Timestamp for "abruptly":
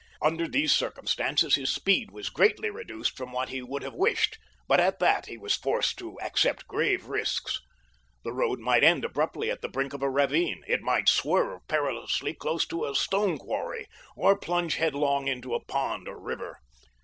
9.05-9.51